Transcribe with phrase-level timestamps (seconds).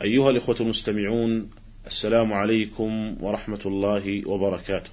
[0.00, 1.50] أيها الإخوة المستمعون
[1.86, 4.90] السلام عليكم ورحمة الله وبركاته.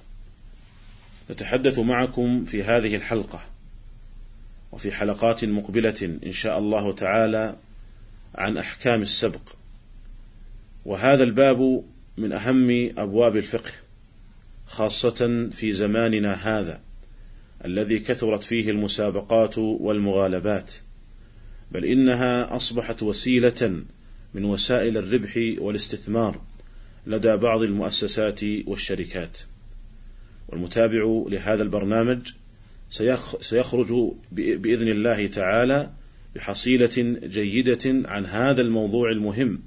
[1.30, 3.40] نتحدث معكم في هذه الحلقة
[4.72, 7.56] وفي حلقات مقبلة إن شاء الله تعالى
[8.34, 9.48] عن أحكام السبق.
[10.84, 11.84] وهذا الباب
[12.16, 13.70] من أهم أبواب الفقه
[14.66, 16.80] خاصة في زماننا هذا
[17.64, 20.72] الذي كثرت فيه المسابقات والمغالبات
[21.72, 23.82] بل إنها أصبحت وسيلة
[24.34, 26.40] من وسائل الربح والاستثمار
[27.06, 29.38] لدى بعض المؤسسات والشركات.
[30.48, 32.18] والمتابع لهذا البرنامج
[33.40, 35.90] سيخرج بإذن الله تعالى
[36.36, 39.58] بحصيلة جيدة عن هذا الموضوع المهم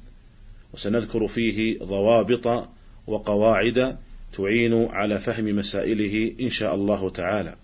[0.74, 2.70] وسنذكر فيه ضوابط
[3.08, 3.98] وقواعد
[4.34, 7.56] تعين على فهم مسائله إن شاء الله تعالى.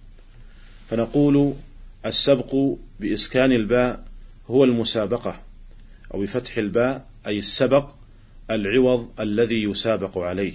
[0.89, 1.53] فنقول
[2.05, 2.55] السبق
[2.99, 4.05] بإسكان الباء
[4.47, 5.41] هو المسابقة
[6.13, 7.91] أو بفتح الباء أي السبق
[8.51, 10.53] العوض الذي يسابق عليه.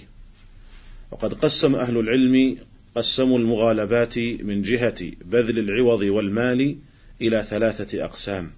[1.10, 2.56] وقد قسم أهل العلم
[2.96, 6.76] قسموا المغالبات من جهة بذل العوض والمال
[7.20, 8.50] إلى ثلاثة أقسام.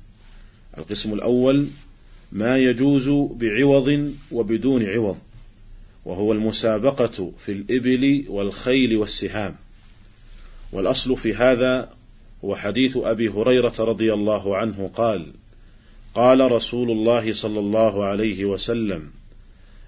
[0.78, 1.66] القسم الأول
[2.32, 5.18] ما يجوز بعوض وبدون عوض
[6.04, 9.56] وهو المسابقة في الإبل والخيل والسهام.
[10.72, 11.90] والأصل في هذا
[12.44, 15.32] هو حديث أبي هريرة رضي الله عنه قال
[16.16, 19.10] قال رسول الله صلى الله عليه وسلم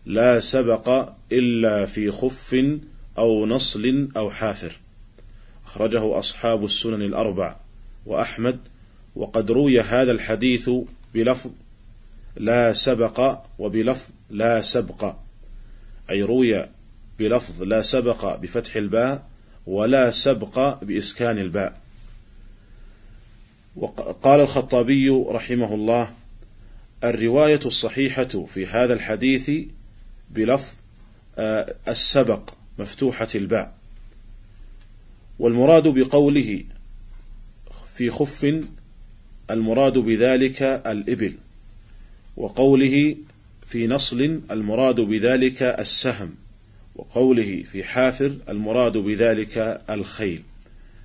[0.06, 2.56] لا سبق إلا في خف
[3.18, 4.72] أو نصل أو حافر.
[5.66, 7.56] أخرجه أصحاب السنن الأربع
[8.06, 8.58] وأحمد
[9.16, 10.70] وقد روي هذا الحديث
[11.14, 11.50] بلفظ
[12.36, 15.14] لا سبق وبلفظ لا سبق
[16.10, 16.66] أي روي
[17.18, 19.28] بلفظ لا سبق بفتح الباء
[19.66, 21.80] ولا سبق بإسكان الباء.
[23.76, 26.17] وقال الخطابي رحمه الله
[27.04, 29.50] الرواية الصحيحة في هذا الحديث
[30.30, 30.74] بلفظ
[31.38, 33.74] آه، السبق مفتوحة الباء.
[35.38, 36.64] والمراد بقوله
[37.92, 38.62] في خف
[39.50, 41.34] المراد بذلك الإبل
[42.36, 43.16] وقوله
[43.66, 46.34] في نصل المراد بذلك السهم
[46.96, 50.42] وقوله في حافر المراد بذلك الخيل.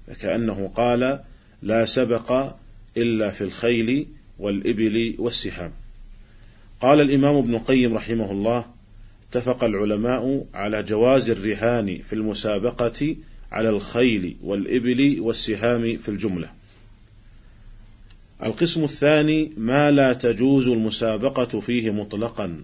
[0.08, 1.20] فكأنه قال
[1.62, 2.56] لا سبق
[2.98, 4.08] إلا في الخيل
[4.40, 5.72] والإبل والسهام.
[6.84, 8.66] قال الإمام ابن القيم رحمه الله
[9.30, 13.16] اتفق العلماء على جواز الرهان في المسابقة
[13.52, 16.52] على الخيل والإبل والسهام في الجملة.
[18.44, 22.64] القسم الثاني ما لا تجوز المسابقة فيه مطلقا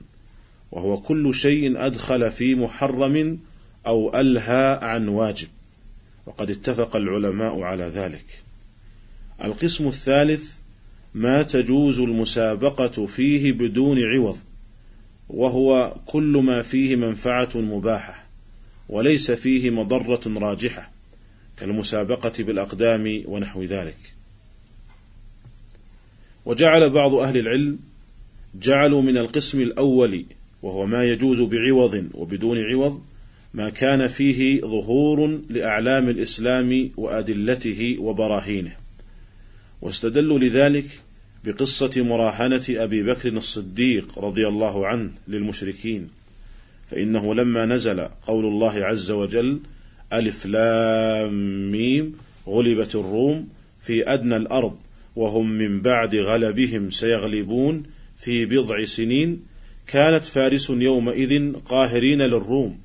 [0.71, 3.39] وهو كل شيء أدخل في محرم
[3.87, 5.47] أو ألهى عن واجب
[6.25, 8.43] وقد اتفق العلماء على ذلك.
[9.43, 10.58] القسم الثالث
[11.13, 14.37] ما تجوز المسابقة فيه بدون عوض
[15.29, 18.25] وهو كل ما فيه منفعة مباحة
[18.89, 20.91] وليس فيه مضرة راجحة
[21.57, 24.13] كالمسابقة بالأقدام ونحو ذلك.
[26.45, 27.79] وجعل بعض أهل العلم
[28.61, 30.25] جعلوا من القسم الأول
[30.61, 33.01] وهو ما يجوز بعوض وبدون عوض
[33.53, 38.75] ما كان فيه ظهور لأعلام الإسلام وأدلته وبراهينه.
[39.81, 40.85] واستدلوا لذلك
[41.45, 46.09] بقصة مراهنة أبي بكر الصديق رضي الله عنه للمشركين
[46.91, 49.59] فإنه لما نزل قول الله عز وجل
[50.13, 52.15] ألف لام ميم
[52.47, 53.47] غلبت الروم
[53.81, 54.77] في أدنى الأرض
[55.15, 57.83] وهم من بعد غلبهم سيغلبون
[58.17, 59.39] في بضع سنين
[59.87, 62.79] كانت فارس يومئذ قاهرين للروم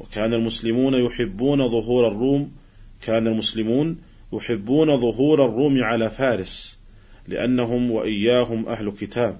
[0.00, 2.52] وكان المسلمون يحبون ظهور الروم
[3.02, 3.96] كان المسلمون
[4.34, 6.78] يحبون ظهور الروم على فارس
[7.28, 9.38] لأنهم وإياهم أهل كتاب.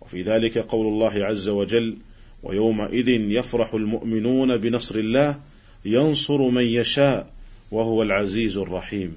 [0.00, 1.96] وفي ذلك قول الله عز وجل
[2.42, 5.40] ويومئذ يفرح المؤمنون بنصر الله
[5.84, 7.30] ينصر من يشاء
[7.70, 9.16] وهو العزيز الرحيم.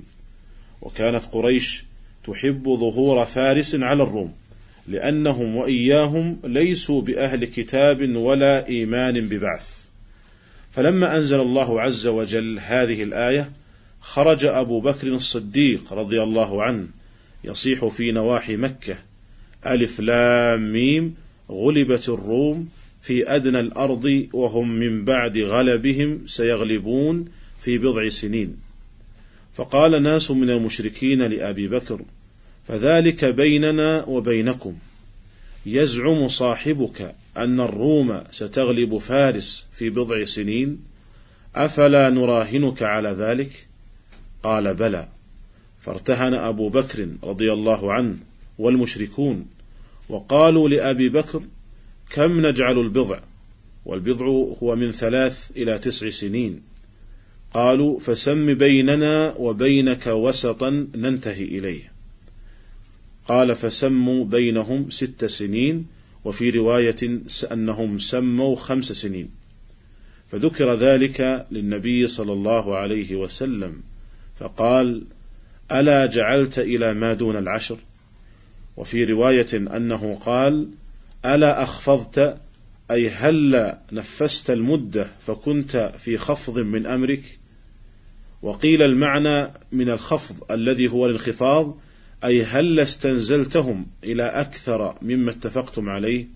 [0.82, 1.84] وكانت قريش
[2.24, 4.34] تحب ظهور فارس على الروم
[4.88, 9.78] لأنهم وإياهم ليسوا بأهل كتاب ولا إيمان ببعث.
[10.72, 13.52] فلما أنزل الله عز وجل هذه الآية
[14.08, 16.88] خرج أبو بكر الصديق رضي الله عنه
[17.44, 18.98] يصيح في نواحي مكة.
[19.66, 21.16] ألف لام ميم
[21.52, 22.70] غلبت الروم
[23.02, 27.26] في أدنى الأرض وهم من بعد غلبهم سيغلبون
[27.60, 28.58] في بضع سنين.
[29.56, 32.02] فقال ناس من المشركين لأبي بكر
[32.68, 34.78] فذلك بيننا وبينكم.
[35.66, 40.80] يزعم صاحبك أن الروم ستغلب فارس في بضع سنين
[41.56, 43.67] أفلا نراهنك على ذلك؟
[44.44, 45.08] قال بلى.
[45.82, 48.18] فارتهن أبو بكر رضي الله عنه
[48.60, 49.48] والمشركون
[50.10, 51.44] وقالوا لأبي بكر
[52.10, 53.20] كم نجعل البضع؟
[53.86, 54.26] والبضع
[54.64, 56.62] هو من ثلاث إلى تسع سنين.
[57.54, 61.92] قالوا فسم بيننا وبينك وسطا ننتهي إليه.
[63.28, 65.86] قال فسموا بينهم ست سنين
[66.26, 69.30] وفي رواية أنهم سموا خمس سنين.
[70.32, 73.82] فذكر ذلك للنبي صلى الله عليه وسلم.
[74.40, 75.04] فقال
[75.72, 77.78] ألا جعلت إلى ما دون العشر؟
[78.78, 80.70] وفي رواية أنه قال
[81.26, 82.38] ألا أخفضت؟
[82.92, 87.40] أي هل نفست المدة فكنت في خفض من أمرك؟
[88.42, 91.78] وقيل المعنى من الخفض الذي هو الانخفاض
[92.24, 96.28] أي هل استنزلتهم إلى أكثر مما اتفقتم عليه؟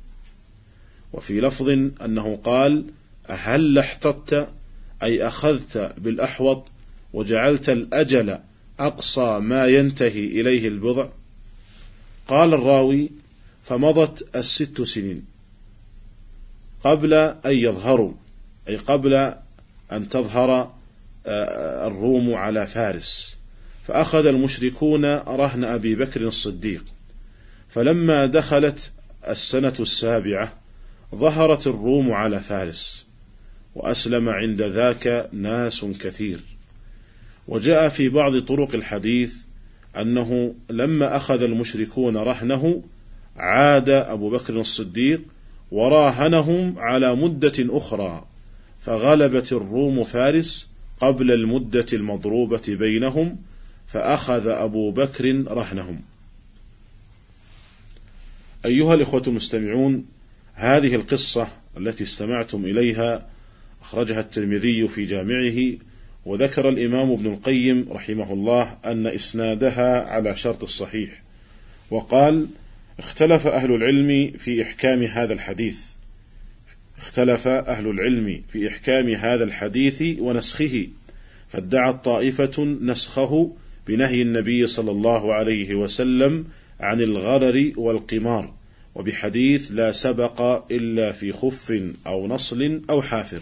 [1.14, 1.70] وفي لفظ
[2.06, 2.86] أنه قال
[3.26, 4.50] هل احتطت؟
[5.04, 6.71] أي أخذت بالأحوط؟
[7.14, 8.40] وجعلت الأجل
[8.80, 11.10] أقصى ما ينتهي إليه البضع.
[12.28, 13.10] قال الراوي
[13.64, 15.26] فمضت الست سنين
[16.84, 18.14] قبل أن يظهروا
[18.68, 19.14] أي قبل
[19.92, 20.74] أن تظهر
[21.26, 23.38] آه، الروم على فارس.
[23.88, 26.86] فأخذ المشركون رهن أبي بكر الصديق.
[27.70, 28.92] فلما دخلت
[29.28, 30.54] السنة السابعة
[31.16, 33.06] ظهرت الروم على فارس
[33.76, 36.40] وأسلم عند ذاك ناس كثير.
[37.52, 39.36] وجاء في بعض طرق الحديث
[39.98, 42.84] أنه لما أخذ المشركون رهنه
[43.38, 45.22] عاد أبو بكر الصديق
[45.72, 48.26] وراهنهم على مدة أخرى
[48.82, 50.68] فغلبت الروم فارس
[51.02, 53.38] قبل المدة المضروبة بينهم
[53.88, 56.02] فأخذ أبو بكر رهنهم.
[58.66, 60.06] أيها الإخوة المستمعون،
[60.54, 61.48] هذه القصة
[61.78, 63.30] التي استمعتم إليها
[63.82, 65.91] أخرجها الترمذي في جامعه،
[66.26, 71.22] وذكر الإمام ابن القيم رحمه الله أن إسنادها على شرط الصحيح،
[71.92, 72.48] وقال:
[73.00, 75.86] اختلف أهل العلم في إحكام هذا الحديث.
[76.98, 80.88] اختلف أهل العلم في إحكام هذا الحديث ونسخه،
[81.50, 83.52] فادعت طائفة نسخه
[83.88, 86.46] بنهي النبي صلى الله عليه وسلم
[86.80, 88.54] عن الغرر والقمار
[88.96, 93.42] وبحديث لا سبق إلا في خف أو نصل أو حافر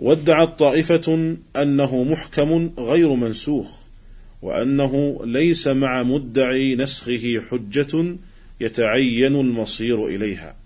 [0.00, 3.80] وادعت طائفة أنه محكم غير منسوخ
[4.42, 8.16] وأنه ليس مع مدعي نسخه حجة
[8.60, 10.56] يتعين المصير إليها.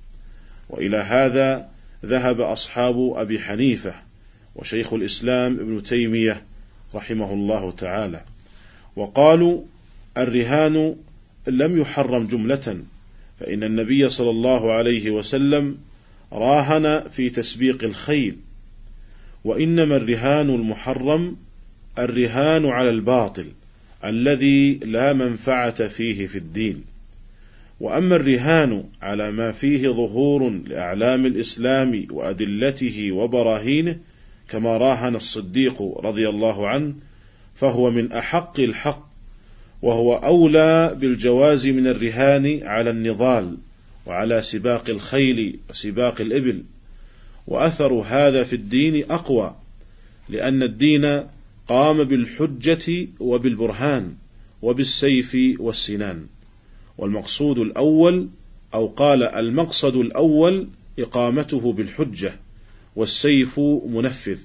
[0.71, 1.69] وإلى هذا
[2.05, 3.95] ذهب أصحاب أبي حنيفة
[4.57, 6.43] وشيخ الإسلام ابن تيمية
[6.95, 8.25] رحمه الله تعالى
[8.97, 9.63] وقالوا
[10.17, 10.97] الرهان
[11.47, 12.79] لم يحرم جملة
[13.41, 15.79] فإن النبي صلى الله عليه وسلم
[16.33, 18.37] راهن في تسبيق الخيل
[19.45, 21.37] وإنما الرهان المحرم
[21.99, 23.47] الرهان على الباطل
[24.05, 26.85] الذي لا منفعة فيه في الدين.
[27.81, 33.99] وأما الرهان على ما فيه ظهور لأعلام الإسلام وأدلته وبراهينه
[34.49, 36.95] كما راهن الصديق رضي الله عنه
[37.55, 39.09] فهو من أحق الحق
[39.83, 43.57] وهو أولى بالجواز من الرهان على النضال
[44.07, 46.63] وعلى سباق الخيل وسباق الإبل.
[47.47, 49.57] وأثر هذا في الدين أقوى
[50.29, 51.23] لأن الدين
[51.69, 54.15] قام بالحجة وبالبرهان
[54.63, 56.27] وبالسيف والسنان.
[56.99, 58.29] والمقصود الأول
[58.75, 62.33] أو قال المقصد الأول إقامته بالحجة
[62.97, 64.39] والسيف منفذ.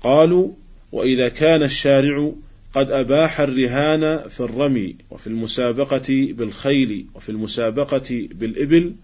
[0.00, 0.50] قالوا
[0.92, 2.32] وإذا كان الشارع
[2.74, 8.94] قد أباح الرهان في الرمي وفي المسابقة بالخيل وفي المسابقة بالإبل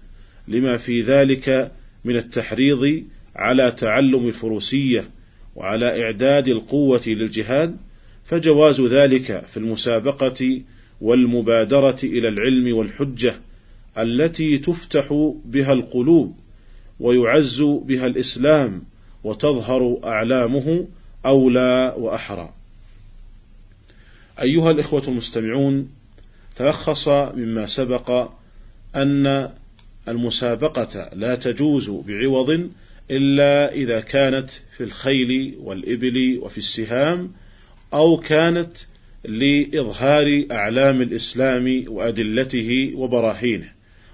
[0.49, 1.73] لما في ذلك
[2.05, 3.05] من التحريض
[3.37, 5.09] على تعلم الفروسية
[5.57, 7.77] وعلى إعداد القوة للجهاد
[8.25, 10.61] فجواز ذلك في المسابقة
[11.01, 13.35] والمبادرة إلى العلم والحجة
[13.99, 16.37] التي تفتح بها القلوب
[17.01, 18.83] ويعز بها الإسلام
[19.25, 20.87] وتظهر أعلامه
[21.27, 22.53] أولى وأحرى.
[24.41, 25.89] أيها الإخوة المستمعون،
[26.57, 28.31] تلخص مما سبق
[28.97, 29.51] أن
[30.09, 32.71] المسابقة لا تجوز بعوض
[33.11, 37.33] إلا إذا كانت في الخيل والإبل وفي السهام
[37.95, 38.77] أو كانت
[39.25, 43.73] لإظهار أعلام الإسلام وأدلته وبراهينه،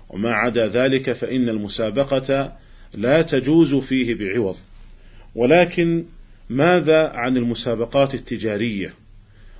[0.09, 2.57] وما عدا ذلك فإن المسابقة
[2.95, 4.57] لا تجوز فيه بعوض.
[5.35, 6.05] ولكن
[6.51, 8.95] ماذا عن المسابقات التجارية؟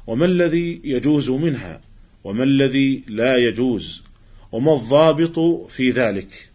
[0.07, 1.81] وما الذي يجوز منها؟
[2.25, 4.03] وما الذي لا يجوز؟
[4.53, 5.39] وما الضابط
[5.69, 6.49] في ذلك.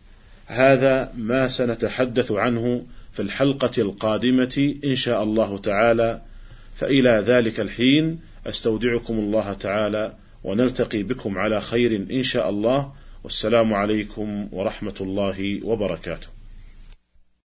[0.46, 6.22] هذا ما سنتحدث عنه في الحلقة القادمة إن شاء الله تعالى.
[6.76, 12.94] فإلى ذلك الحين أستودعكم الله تعالى ونلتقي بكم على خير إن شاء الله.
[13.24, 16.35] والسلام عليكم ورحمة الله وبركاته.